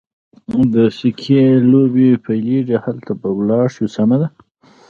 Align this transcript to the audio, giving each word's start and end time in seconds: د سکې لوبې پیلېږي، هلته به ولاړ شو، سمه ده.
د 0.73 0.75
سکې 0.99 1.41
لوبې 1.71 2.09
پیلېږي، 2.25 2.77
هلته 2.85 3.11
به 3.19 3.29
ولاړ 3.37 3.65
شو، 3.75 3.85
سمه 3.95 4.17
ده. 4.21 4.27